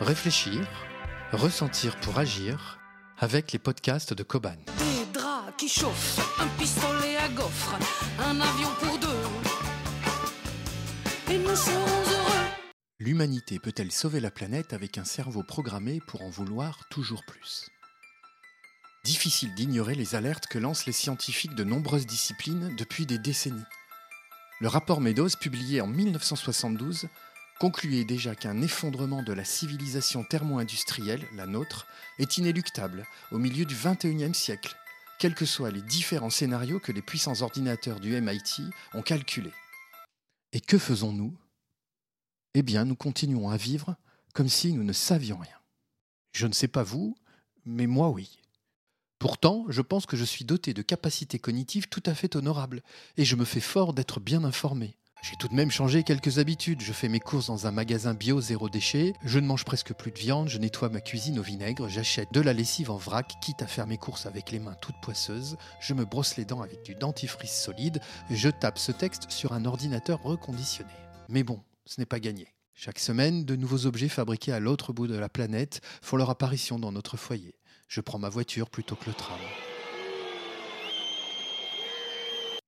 [0.00, 0.68] Réfléchir,
[1.32, 2.78] ressentir pour agir
[3.18, 4.56] avec les podcasts de Koban.
[4.78, 7.78] Des draps qui chauffent, un pistolet à gaufre,
[8.18, 11.32] un avion pour deux.
[11.32, 12.46] Et nous serons heureux.
[12.98, 17.70] L'humanité peut-elle sauver la planète avec un cerveau programmé pour en vouloir toujours plus?
[19.02, 23.64] Difficile d'ignorer les alertes que lancent les scientifiques de nombreuses disciplines depuis des décennies.
[24.60, 27.08] Le rapport Meadows, publié en 1972,
[27.58, 31.86] concluait déjà qu'un effondrement de la civilisation thermo-industrielle, la nôtre,
[32.18, 34.76] est inéluctable au milieu du XXIe siècle,
[35.18, 38.62] quels que soient les différents scénarios que les puissants ordinateurs du MIT
[38.94, 39.54] ont calculés.
[40.52, 41.36] Et que faisons-nous?
[42.54, 43.96] Eh bien, nous continuons à vivre
[44.32, 45.58] comme si nous ne savions rien.
[46.32, 47.16] Je ne sais pas vous,
[47.64, 48.38] mais moi oui.
[49.18, 52.82] Pourtant, je pense que je suis doté de capacités cognitives tout à fait honorables,
[53.16, 54.98] et je me fais fort d'être bien informé.
[55.28, 56.80] J'ai tout de même changé quelques habitudes.
[56.80, 59.12] Je fais mes courses dans un magasin bio zéro déchet.
[59.24, 60.48] Je ne mange presque plus de viande.
[60.48, 61.88] Je nettoie ma cuisine au vinaigre.
[61.88, 65.00] J'achète de la lessive en vrac, quitte à faire mes courses avec les mains toutes
[65.02, 65.56] poisseuses.
[65.80, 68.00] Je me brosse les dents avec du dentifrice solide.
[68.30, 70.92] Je tape ce texte sur un ordinateur reconditionné.
[71.28, 72.46] Mais bon, ce n'est pas gagné.
[72.72, 76.78] Chaque semaine, de nouveaux objets fabriqués à l'autre bout de la planète font leur apparition
[76.78, 77.58] dans notre foyer.
[77.88, 79.40] Je prends ma voiture plutôt que le tram.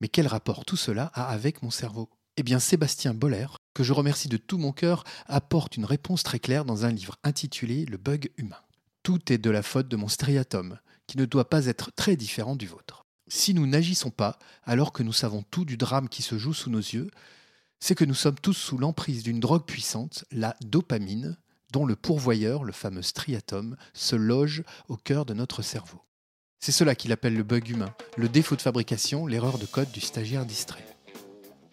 [0.00, 2.08] Mais quel rapport tout cela a avec mon cerveau?
[2.40, 6.38] Eh bien, Sébastien Boller, que je remercie de tout mon cœur, apporte une réponse très
[6.38, 8.60] claire dans un livre intitulé Le bug humain.
[9.02, 10.78] Tout est de la faute de mon striatum,
[11.08, 13.06] qui ne doit pas être très différent du vôtre.
[13.26, 16.70] Si nous n'agissons pas, alors que nous savons tout du drame qui se joue sous
[16.70, 17.10] nos yeux,
[17.80, 21.36] c'est que nous sommes tous sous l'emprise d'une drogue puissante, la dopamine,
[21.72, 26.02] dont le pourvoyeur, le fameux striatum, se loge au cœur de notre cerveau.
[26.60, 30.00] C'est cela qu'il appelle le bug humain, le défaut de fabrication, l'erreur de code du
[30.00, 30.87] stagiaire distrait.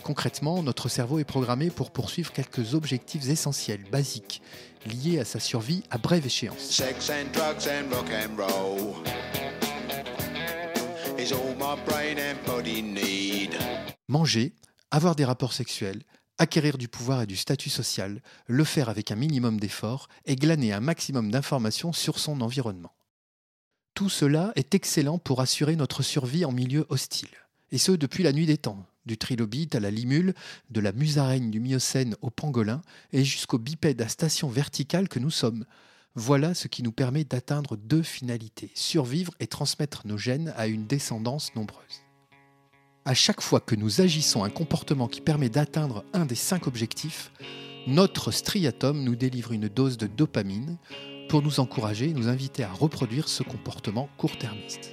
[0.05, 4.39] Concrètement, notre cerveau est programmé pour poursuivre quelques objectifs essentiels, basiques,
[4.85, 6.79] liés à sa survie à brève échéance.
[14.07, 14.53] Manger,
[14.91, 16.03] avoir des rapports sexuels,
[16.37, 20.71] acquérir du pouvoir et du statut social, le faire avec un minimum d'effort et glaner
[20.71, 22.93] un maximum d'informations sur son environnement.
[23.95, 27.29] Tout cela est excellent pour assurer notre survie en milieu hostile.
[27.71, 30.33] Et ce, depuis la nuit des temps, du trilobite à la limule,
[30.69, 32.81] de la musaraigne du Miocène au pangolin,
[33.13, 35.65] et jusqu'au bipède à station verticale que nous sommes.
[36.15, 40.87] Voilà ce qui nous permet d'atteindre deux finalités, survivre et transmettre nos gènes à une
[40.87, 42.01] descendance nombreuse.
[43.03, 47.31] À chaque fois que nous agissons un comportement qui permet d'atteindre un des cinq objectifs,
[47.85, 50.77] notre striatum nous délivre une dose de dopamine
[51.29, 54.91] pour nous encourager et nous inviter à reproduire ce comportement court-termiste.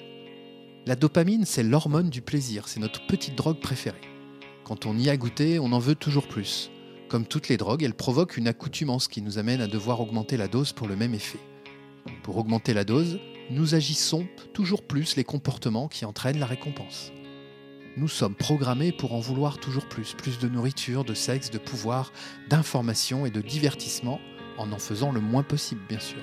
[0.84, 4.00] La dopamine, c'est l'hormone du plaisir, c'est notre petite drogue préférée.
[4.64, 6.72] Quand on y a goûté, on en veut toujours plus.
[7.08, 10.48] Comme toutes les drogues, elle provoque une accoutumance qui nous amène à devoir augmenter la
[10.48, 11.38] dose pour le même effet.
[12.24, 17.12] Pour augmenter la dose, nous agissons toujours plus les comportements qui entraînent la récompense.
[17.96, 22.12] Nous sommes programmés pour en vouloir toujours plus, plus de nourriture, de sexe, de pouvoir,
[22.50, 24.18] d'information et de divertissement,
[24.58, 26.18] en en faisant le moins possible bien sûr.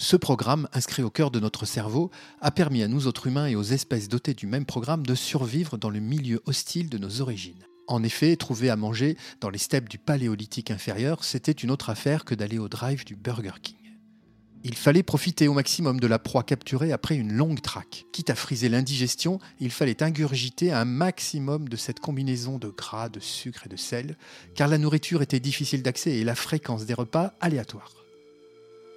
[0.00, 3.56] Ce programme, inscrit au cœur de notre cerveau, a permis à nous autres humains et
[3.56, 7.66] aux espèces dotées du même programme de survivre dans le milieu hostile de nos origines.
[7.88, 12.24] En effet, trouver à manger dans les steppes du paléolithique inférieur, c'était une autre affaire
[12.24, 13.74] que d'aller au drive du Burger King.
[14.62, 18.04] Il fallait profiter au maximum de la proie capturée après une longue traque.
[18.12, 23.18] Quitte à friser l'indigestion, il fallait ingurgiter un maximum de cette combinaison de gras, de
[23.18, 24.16] sucre et de sel,
[24.54, 27.98] car la nourriture était difficile d'accès et la fréquence des repas aléatoire.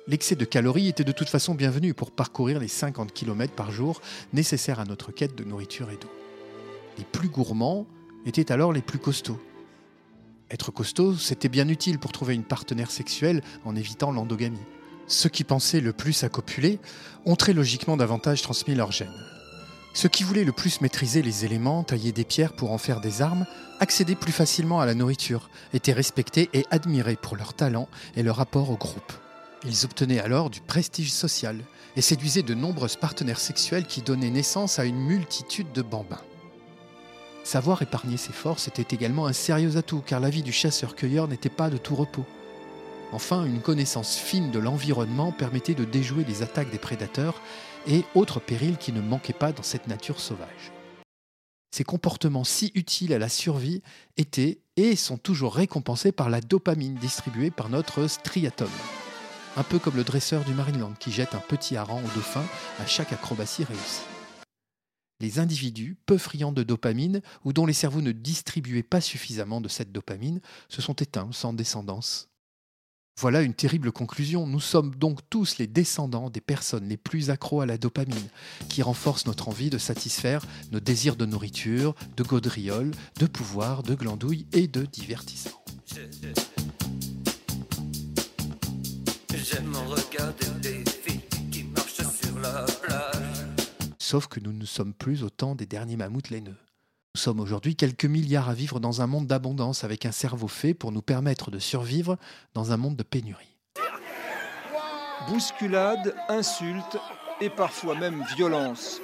[0.08, 4.02] L'excès de calories était de toute façon bienvenu pour parcourir les 50 km par jour
[4.34, 6.12] nécessaires à notre quête de nourriture et d'eau.
[6.98, 7.86] Les plus gourmands
[8.26, 9.40] étaient alors les plus costauds.
[10.50, 14.58] Être costaud, c'était bien utile pour trouver une partenaire sexuelle en évitant l'endogamie.
[15.06, 16.80] Ceux qui pensaient le plus à copuler
[17.26, 19.14] ont très logiquement davantage transmis leur gène.
[19.94, 23.22] Ceux qui voulaient le plus maîtriser les éléments, tailler des pierres pour en faire des
[23.22, 23.46] armes,
[23.80, 28.38] accédaient plus facilement à la nourriture, étaient respectés et admirés pour leur talent et leur
[28.38, 29.14] rapport au groupe.
[29.64, 31.64] Ils obtenaient alors du prestige social
[31.96, 36.22] et séduisaient de nombreuses partenaires sexuels qui donnaient naissance à une multitude de bambins.
[37.44, 41.50] Savoir épargner ses forces était également un sérieux atout car la vie du chasseur-cueilleur n'était
[41.50, 42.26] pas de tout repos.
[43.12, 47.42] Enfin, une connaissance fine de l'environnement permettait de déjouer les attaques des prédateurs
[47.88, 50.72] et autres périls qui ne manquaient pas dans cette nature sauvage.
[51.76, 53.82] Ces comportements si utiles à la survie
[54.18, 58.70] étaient et sont toujours récompensés par la dopamine distribuée par notre striatum.
[59.58, 62.44] Un peu comme le dresseur du Marineland qui jette un petit hareng au dauphin
[62.80, 64.04] à chaque acrobatie réussie.
[65.20, 69.68] Les individus peu friands de dopamine ou dont les cerveaux ne distribuaient pas suffisamment de
[69.68, 70.40] cette dopamine
[70.70, 72.30] se sont éteints sans descendance
[73.20, 74.48] Voilà une terrible conclusion.
[74.48, 78.30] Nous sommes donc tous les descendants des personnes les plus accros à la dopamine,
[78.70, 83.96] qui renforcent notre envie de satisfaire nos désirs de nourriture, de gaudriole, de pouvoir, de
[83.96, 85.62] glandouille et de divertissement.
[89.52, 91.20] J'aime regarder des filles
[91.52, 93.48] qui marchent sur la plage.
[94.00, 96.56] Sauf que nous ne sommes plus autant des derniers mammouths laineux.
[97.16, 100.74] Nous sommes aujourd'hui quelques milliards à vivre dans un monde d'abondance avec un cerveau fait
[100.74, 102.18] pour nous permettre de survivre
[102.54, 103.58] dans un monde de pénurie.
[105.28, 106.98] Bousculade, insultes
[107.42, 109.02] et parfois même violence.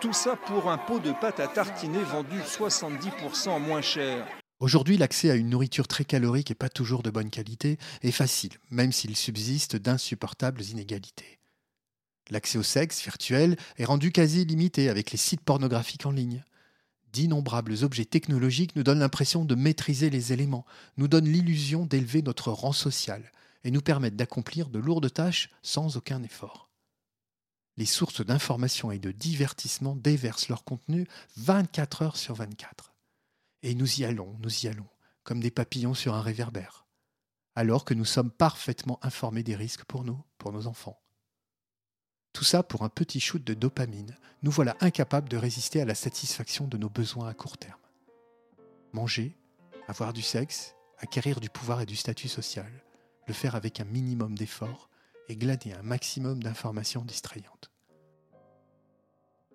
[0.00, 4.26] Tout ça pour un pot de pâte à tartiner vendu 70% moins cher.
[4.58, 8.52] Aujourd'hui, l'accès à une nourriture très calorique et pas toujours de bonne qualité est facile,
[8.70, 11.38] même s'il subsiste d'insupportables inégalités.
[12.30, 16.42] L'accès au sexe virtuel est rendu quasi illimité avec les sites pornographiques en ligne
[17.16, 20.66] d'innombrables objets technologiques nous donnent l'impression de maîtriser les éléments,
[20.98, 23.32] nous donnent l'illusion d'élever notre rang social
[23.64, 26.68] et nous permettent d'accomplir de lourdes tâches sans aucun effort.
[27.78, 31.06] Les sources d'information et de divertissement déversent leur contenu
[31.38, 32.95] 24 heures sur 24.
[33.66, 34.86] Et nous y allons, nous y allons,
[35.24, 36.86] comme des papillons sur un réverbère,
[37.56, 41.02] alors que nous sommes parfaitement informés des risques pour nous, pour nos enfants.
[42.32, 44.16] Tout ça pour un petit shoot de dopamine.
[44.44, 47.80] Nous voilà incapables de résister à la satisfaction de nos besoins à court terme.
[48.92, 49.36] Manger,
[49.88, 52.70] avoir du sexe, acquérir du pouvoir et du statut social,
[53.26, 54.90] le faire avec un minimum d'effort
[55.28, 57.72] et glaner un maximum d'informations distrayantes.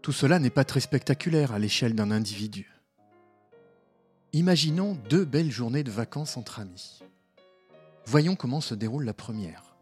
[0.01, 2.80] Tout cela n'est pas très spectaculaire à l'échelle d'un individu.
[4.33, 7.01] Imaginons deux belles journées de vacances entre amis.
[8.05, 9.75] Voyons comment se déroule la première.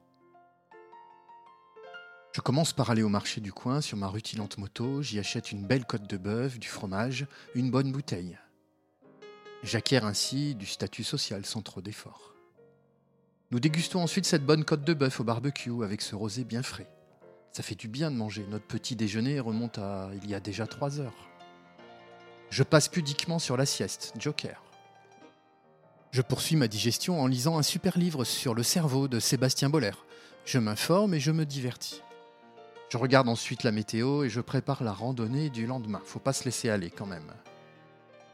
[2.33, 5.67] Je commence par aller au marché du coin sur ma rutilante moto, j'y achète une
[5.67, 8.39] belle côte de bœuf, du fromage, une bonne bouteille.
[9.61, 12.33] J'acquiers ainsi du statut social sans trop d'efforts.
[13.51, 16.89] Nous dégustons ensuite cette bonne côte de bœuf au barbecue avec ce rosé bien frais.
[17.51, 20.65] Ça fait du bien de manger, notre petit déjeuner remonte à il y a déjà
[20.65, 21.28] trois heures.
[22.49, 24.63] Je passe pudiquement sur la sieste, Joker.
[26.11, 29.91] Je poursuis ma digestion en lisant un super livre sur le cerveau de Sébastien Boller.
[30.45, 32.01] Je m'informe et je me divertis.
[32.89, 36.01] Je regarde ensuite la météo et je prépare la randonnée du lendemain.
[36.03, 37.31] Faut pas se laisser aller quand même.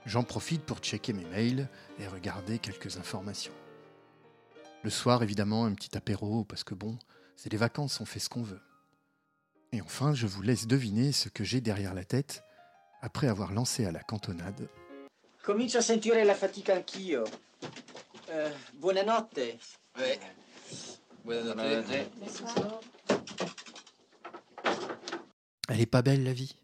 [0.05, 1.67] J'en profite pour checker mes mails
[1.99, 3.51] et regarder quelques informations.
[4.83, 6.97] Le soir, évidemment, un petit apéro, parce que bon,
[7.35, 8.61] c'est les vacances, on fait ce qu'on veut.
[9.73, 12.44] Et enfin, je vous laisse deviner ce que j'ai derrière la tête
[13.05, 14.67] après avoir lancé à la cantonade.
[15.43, 17.23] Comincio a sentire la fatica anch'io.
[18.31, 19.59] Eh, buonanotte.
[19.95, 20.19] Ouais.
[21.23, 22.09] Buonanotte.
[25.69, 26.55] Elle est pas belle la vie.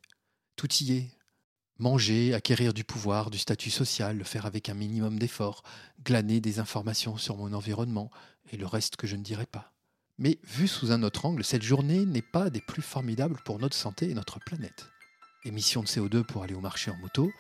[0.56, 1.12] Tout y est.
[1.78, 5.62] Manger, acquérir du pouvoir, du statut social, le faire avec un minimum d'effort,
[6.04, 8.10] glaner des informations sur mon environnement,
[8.52, 9.74] et le reste que je ne dirai pas.
[10.18, 13.76] Mais vu sous un autre angle, cette journée n'est pas des plus formidables pour notre
[13.76, 14.88] santé et notre planète.
[15.44, 17.32] Émission de CO2 pour aller au marché en moto,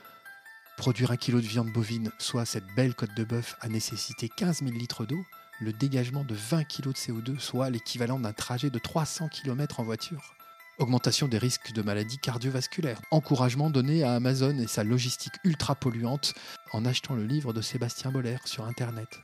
[0.77, 4.63] produire un kilo de viande bovine, soit cette belle côte de bœuf, a nécessité 15
[4.63, 5.23] 000 litres d'eau,
[5.59, 9.83] le dégagement de 20 kg de CO2, soit l'équivalent d'un trajet de 300 km en
[9.83, 10.35] voiture
[10.79, 16.33] augmentation des risques de maladies cardiovasculaires, encouragement donné à Amazon et sa logistique ultra polluante
[16.73, 19.19] en achetant le livre de Sébastien Boller sur Internet.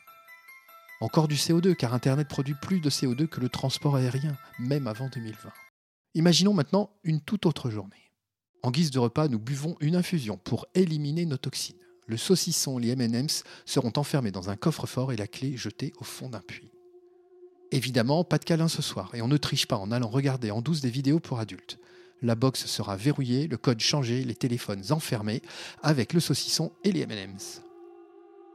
[1.02, 5.10] Encore du CO2, car Internet produit plus de CO2 que le transport aérien, même avant
[5.10, 5.50] 2020.
[6.14, 8.07] Imaginons maintenant une toute autre journée.
[8.64, 11.76] En guise de repas, nous buvons une infusion pour éliminer nos toxines.
[12.08, 16.04] Le saucisson et les M&M's seront enfermés dans un coffre-fort et la clé jetée au
[16.04, 16.72] fond d'un puits.
[17.72, 20.62] Évidemment, pas de câlin ce soir, et on ne triche pas en allant regarder en
[20.62, 21.80] douce des vidéos pour adultes.
[22.22, 25.42] La box sera verrouillée, le code changé, les téléphones enfermés,
[25.84, 27.62] avec le saucisson et les M&M's.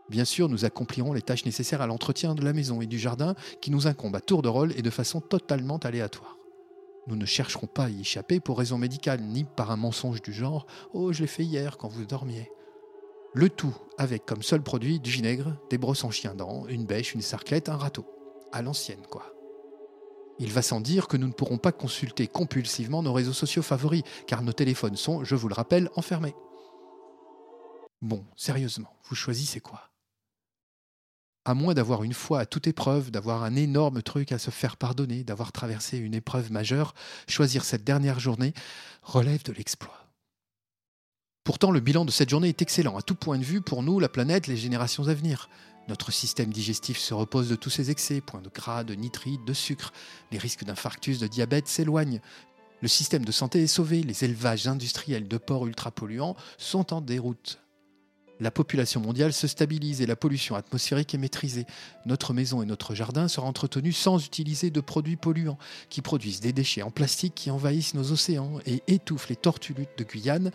[0.09, 3.35] Bien sûr, nous accomplirons les tâches nécessaires à l'entretien de la maison et du jardin
[3.61, 6.39] qui nous incombent à tour de rôle et de façon totalement aléatoire.
[7.09, 10.33] Nous ne chercherons pas à y échapper pour raison médicale, ni par un mensonge du
[10.33, 12.43] genre⁇ Oh, je l'ai fait hier quand vous dormiez⁇
[13.35, 17.15] Le tout avec comme seul produit du vinaigre, des brosses en chien dents, une bêche,
[17.15, 18.07] une sarclette, un râteau
[18.53, 19.35] à l'ancienne, quoi.
[20.39, 24.03] Il va sans dire que nous ne pourrons pas consulter compulsivement nos réseaux sociaux favoris,
[24.27, 26.35] car nos téléphones sont, je vous le rappelle, enfermés.
[28.01, 29.92] Bon, sérieusement, vous choisissez quoi?
[31.45, 34.77] À moins d'avoir une foi à toute épreuve, d'avoir un énorme truc à se faire
[34.77, 36.95] pardonner, d'avoir traversé une épreuve majeure,
[37.29, 38.55] choisir cette dernière journée
[39.03, 40.07] relève de l'exploit.
[41.43, 43.99] Pourtant, le bilan de cette journée est excellent, à tout point de vue, pour nous,
[43.99, 45.49] la planète, les générations à venir.
[45.89, 49.53] Notre système digestif se repose de tous ces excès, points de gras, de nitrites, de
[49.53, 49.93] sucre.
[50.31, 52.21] Les risques d'infarctus, de diabète s'éloignent.
[52.81, 54.03] Le système de santé est sauvé.
[54.03, 57.62] Les élevages industriels de porcs ultrapolluants sont en déroute.
[58.43, 61.65] La population mondiale se stabilise et la pollution atmosphérique est maîtrisée.
[62.07, 65.59] Notre maison et notre jardin seront entretenus sans utiliser de produits polluants
[65.91, 70.03] qui produisent des déchets en plastique qui envahissent nos océans et étouffent les tortulutes de
[70.03, 70.51] Guyane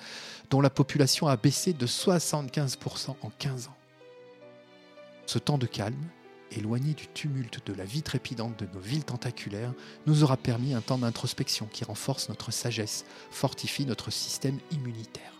[0.50, 3.77] dont la population a baissé de 75% en 15 ans.
[5.25, 6.10] Ce temps de calme,
[6.51, 9.74] éloigné du tumulte de la vie trépidante de nos villes tentaculaires,
[10.08, 15.37] nous aura permis un temps d'introspection qui renforce notre sagesse, fortifie notre système immunitaire.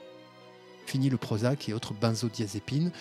[0.88, 2.92] Fini le Prozac et autres benzodiazépines,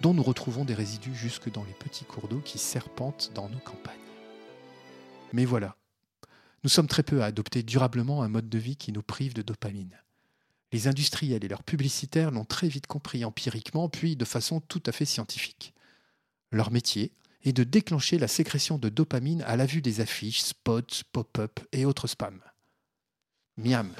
[0.00, 3.58] dont nous retrouvons des résidus jusque dans les petits cours d'eau qui serpentent dans nos
[3.58, 3.94] campagnes.
[5.34, 5.76] Mais voilà,
[6.64, 9.42] nous sommes très peu à adopter durablement un mode de vie qui nous prive de
[9.42, 10.00] dopamine.
[10.72, 14.92] Les industriels et leurs publicitaires l'ont très vite compris empiriquement, puis de façon tout à
[14.92, 15.74] fait scientifique.
[16.52, 17.12] Leur métier
[17.44, 21.84] est de déclencher la sécrétion de dopamine à la vue des affiches, spots, pop-up et
[21.84, 22.40] autres spams.
[23.56, 23.90] Miam,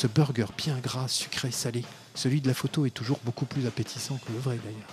[0.00, 4.16] ce burger bien gras, sucré, salé, celui de la photo est toujours beaucoup plus appétissant
[4.16, 4.88] que le vrai d'ailleurs.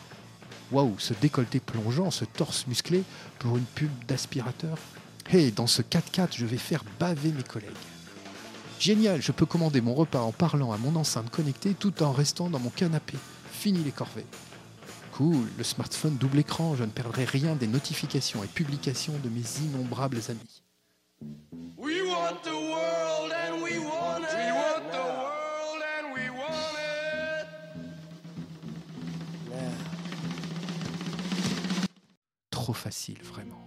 [0.70, 3.04] Waouh, ce décolleté plongeant, ce torse musclé
[3.40, 4.78] pour une pub d'aspirateur.
[5.32, 7.70] Hé, dans ce 4x4, je vais faire baver mes collègues.
[8.82, 12.50] Génial, je peux commander mon repas en parlant à mon enceinte connectée tout en restant
[12.50, 13.14] dans mon canapé.
[13.54, 14.26] Fini les corvées.
[15.14, 19.66] Cool, le smartphone double écran, je ne perdrai rien des notifications et publications de mes
[19.66, 20.64] innombrables amis.
[32.74, 33.66] Facile, vraiment.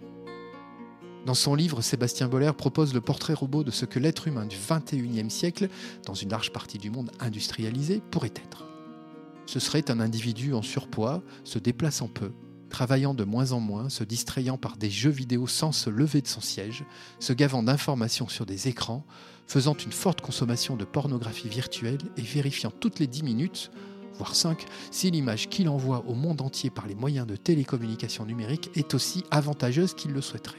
[1.26, 4.56] Dans son livre, Sébastien Boller propose le portrait robot de ce que l'être humain du
[4.56, 5.68] 21e siècle,
[6.06, 8.64] dans une large partie du monde industrialisé, pourrait être.
[9.46, 12.32] Ce serait un individu en surpoids, se déplaçant peu,
[12.70, 16.28] travaillant de moins en moins, se distrayant par des jeux vidéo sans se lever de
[16.28, 16.84] son siège,
[17.18, 19.04] se gavant d'informations sur des écrans,
[19.46, 23.70] faisant une forte consommation de pornographie virtuelle et vérifiant toutes les 10 minutes,
[24.20, 28.68] voire 5, si l'image qu'il envoie au monde entier par les moyens de télécommunication numérique
[28.74, 30.58] est aussi avantageuse qu'il le souhaiterait.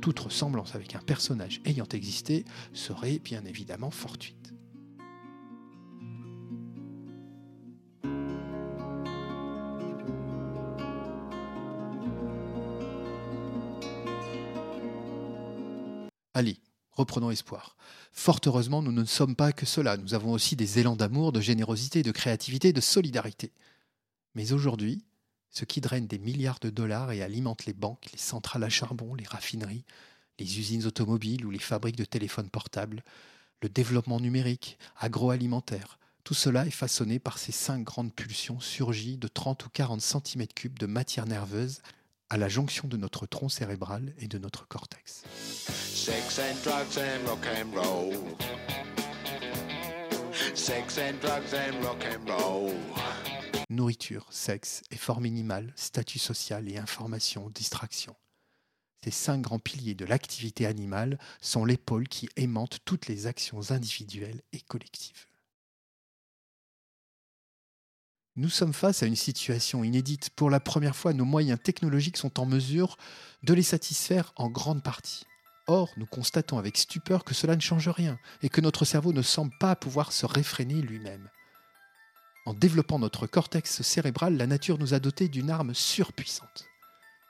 [0.00, 4.36] Toute ressemblance avec un personnage ayant existé serait bien évidemment fortuite.
[16.34, 16.58] Allez,
[17.00, 17.76] reprenons espoir.
[18.12, 19.96] Fort heureusement, nous ne sommes pas que cela.
[19.96, 23.52] Nous avons aussi des élans d'amour, de générosité, de créativité, de solidarité.
[24.34, 25.04] Mais aujourd'hui,
[25.50, 29.14] ce qui draine des milliards de dollars et alimente les banques, les centrales à charbon,
[29.14, 29.84] les raffineries,
[30.38, 33.02] les usines automobiles ou les fabriques de téléphones portables,
[33.62, 39.26] le développement numérique, agroalimentaire, tout cela est façonné par ces cinq grandes pulsions surgies de
[39.26, 41.80] 30 ou 40 cm3 de matière nerveuse
[42.30, 45.24] à la jonction de notre tronc cérébral et de notre cortex.
[45.66, 48.14] Sex and drugs and rock and roll.
[50.54, 52.72] Sex and drugs and rock and roll.
[53.68, 58.14] Nourriture, sexe, effort minimal, statut social et information, distraction.
[59.04, 64.42] Ces cinq grands piliers de l'activité animale sont l'épaule qui aimante toutes les actions individuelles
[64.52, 65.26] et collectives.
[68.40, 70.30] Nous sommes face à une situation inédite.
[70.30, 72.96] Pour la première fois, nos moyens technologiques sont en mesure
[73.42, 75.26] de les satisfaire en grande partie.
[75.66, 79.20] Or, nous constatons avec stupeur que cela ne change rien et que notre cerveau ne
[79.20, 81.28] semble pas pouvoir se réfréner lui-même.
[82.46, 86.64] En développant notre cortex cérébral, la nature nous a doté d'une arme surpuissante.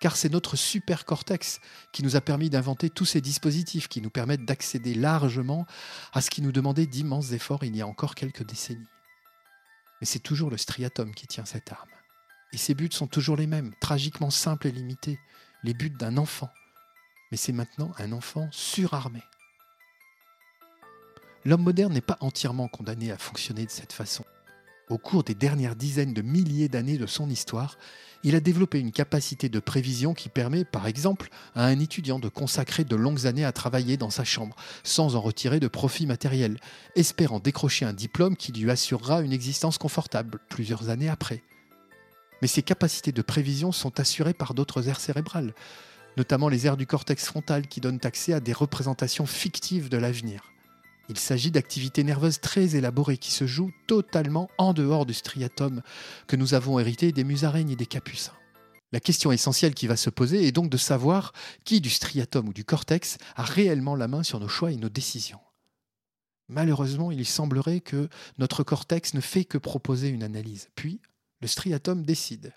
[0.00, 1.58] Car c'est notre supercortex
[1.92, 5.66] qui nous a permis d'inventer tous ces dispositifs qui nous permettent d'accéder largement
[6.12, 8.86] à ce qui nous demandait d'immenses efforts il y a encore quelques décennies.
[10.00, 11.90] Mais c'est toujours le striatum qui tient cette arme.
[12.52, 15.18] Et ses buts sont toujours les mêmes, tragiquement simples et limités,
[15.62, 16.50] les buts d'un enfant.
[17.30, 19.22] Mais c'est maintenant un enfant surarmé.
[21.44, 24.24] L'homme moderne n'est pas entièrement condamné à fonctionner de cette façon.
[24.90, 27.78] Au cours des dernières dizaines de milliers d'années de son histoire,
[28.24, 32.28] il a développé une capacité de prévision qui permet, par exemple, à un étudiant de
[32.28, 36.58] consacrer de longues années à travailler dans sa chambre, sans en retirer de profit matériel,
[36.96, 41.44] espérant décrocher un diplôme qui lui assurera une existence confortable plusieurs années après.
[42.42, 45.54] Mais ces capacités de prévision sont assurées par d'autres aires cérébrales,
[46.16, 50.50] notamment les aires du cortex frontal qui donnent accès à des représentations fictives de l'avenir.
[51.10, 55.82] Il s'agit d'activités nerveuses très élaborées qui se jouent totalement en dehors du striatum
[56.28, 58.36] que nous avons hérité des musaraignes et des capucins.
[58.92, 61.32] La question essentielle qui va se poser est donc de savoir
[61.64, 64.88] qui du striatum ou du cortex a réellement la main sur nos choix et nos
[64.88, 65.40] décisions.
[66.48, 71.00] Malheureusement, il semblerait que notre cortex ne fait que proposer une analyse, puis
[71.40, 72.54] le striatum décide.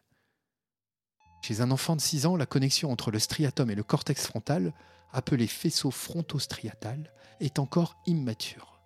[1.41, 4.73] Chez un enfant de 6 ans, la connexion entre le striatum et le cortex frontal,
[5.13, 8.81] appelé faisceau frontostriatal, est encore immature.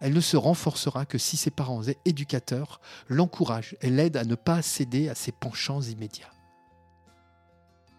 [0.00, 4.60] elle ne se renforcera que si ses parents éducateurs l'encouragent et l'aident à ne pas
[4.60, 6.32] céder à ses penchants immédiats.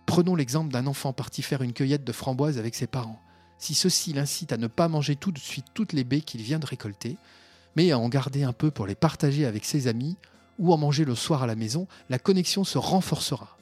[0.05, 3.19] Prenons l'exemple d'un enfant parti faire une cueillette de framboises avec ses parents.
[3.57, 6.60] Si ceux-ci l'incitent à ne pas manger tout de suite toutes les baies qu'il vient
[6.60, 7.17] de récolter,
[7.75, 10.17] mais à en garder un peu pour les partager avec ses amis
[10.60, 13.57] ou en manger le soir à la maison, la connexion se renforcera.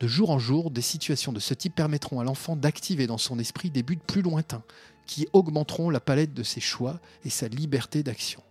[0.00, 3.38] De jour en jour, des situations de ce type permettront à l'enfant d'activer dans son
[3.38, 4.62] esprit des buts plus lointains,
[5.06, 8.42] qui augmenteront la palette de ses choix et sa liberté d'action.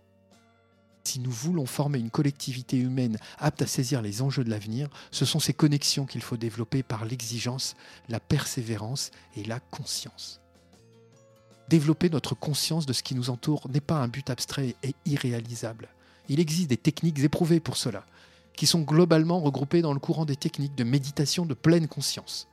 [1.04, 5.24] Si nous voulons former une collectivité humaine apte à saisir les enjeux de l'avenir, ce
[5.24, 7.76] sont ces connexions qu'il faut développer par l'exigence,
[8.10, 10.42] la persévérance et la conscience.
[11.70, 15.88] Développer notre conscience de ce qui nous entoure n'est pas un but abstrait et irréalisable.
[16.28, 18.04] Il existe des techniques éprouvées pour cela,
[18.58, 22.48] qui sont globalement regroupées dans le courant des techniques de méditation de pleine conscience.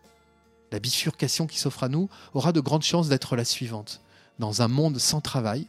[0.72, 4.02] La bifurcation qui s'offre à nous aura de grandes chances d'être la suivante.
[4.38, 5.66] Dans un monde sans travail,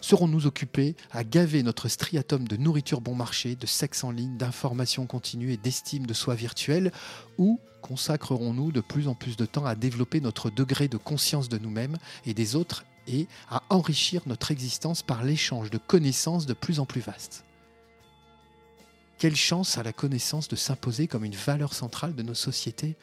[0.00, 5.04] serons-nous occupés à gaver notre striatum de nourriture bon marché, de sexe en ligne, d'informations
[5.04, 6.90] continues et d'estime de soi virtuelle,
[7.36, 11.58] ou consacrerons-nous de plus en plus de temps à développer notre degré de conscience de
[11.58, 16.80] nous-mêmes et des autres et à enrichir notre existence par l'échange de connaissances de plus
[16.80, 17.44] en plus vastes?
[19.18, 22.96] Quelle chance a la connaissance de s'imposer comme une valeur centrale de nos sociétés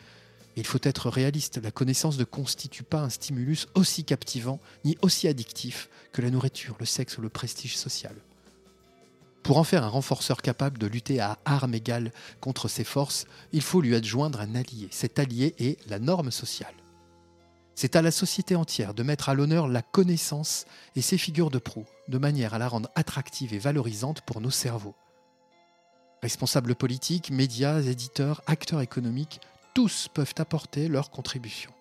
[0.57, 5.27] il faut être réaliste, la connaissance ne constitue pas un stimulus aussi captivant ni aussi
[5.27, 8.15] addictif que la nourriture, le sexe ou le prestige social.
[9.43, 13.61] Pour en faire un renforceur capable de lutter à armes égales contre ses forces, il
[13.61, 14.87] faut lui adjoindre un allié.
[14.91, 16.73] Cet allié est la norme sociale.
[17.75, 21.59] C'est à la société entière de mettre à l'honneur la connaissance et ses figures de
[21.59, 24.95] proue, de manière à la rendre attractive et valorisante pour nos cerveaux.
[26.21, 29.39] Responsables politiques, médias, éditeurs, acteurs économiques,
[29.73, 31.71] tous peuvent apporter leur contribution.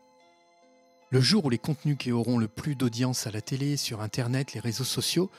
[1.10, 4.52] Le jour où les contenus qui auront le plus d'audience à la télé, sur Internet,
[4.52, 5.30] les réseaux sociaux,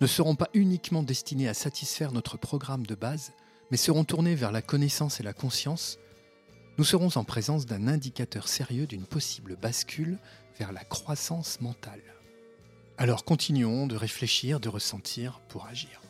[0.00, 3.32] ne seront pas uniquement destinés à satisfaire notre programme de base,
[3.70, 5.98] mais seront tournés vers la connaissance et la conscience,
[6.78, 10.16] nous serons en présence d'un indicateur sérieux d'une possible bascule
[10.60, 12.02] vers la croissance mentale.
[12.96, 16.00] Alors continuons de réfléchir, de ressentir pour agir.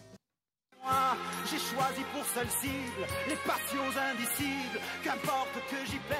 [1.50, 6.18] J'ai choisi pour seule cible les passions indicibles, qu'importe que j'y perds.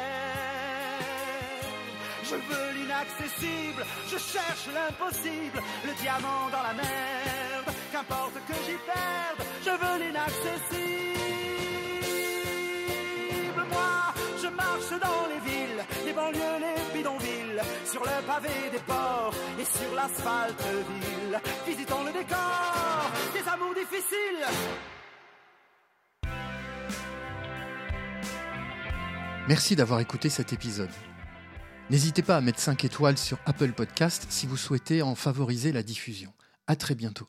[2.25, 7.75] Je veux l'inaccessible, je cherche l'impossible, le diamant dans la merde.
[7.93, 10.87] Qu'importe que j'y perde, je veux l'inaccessible.
[13.71, 19.35] Moi, je marche dans les villes, les banlieues, les bidonvilles, sur le pavé des ports
[19.61, 21.41] et sur l'asphalte ville.
[21.67, 24.98] Visitons le décor des amours difficiles.
[29.49, 30.91] Merci d'avoir écouté cet épisode.
[31.89, 35.83] N'hésitez pas à mettre 5 étoiles sur Apple Podcast si vous souhaitez en favoriser la
[35.83, 36.35] diffusion.
[36.67, 37.27] À très bientôt.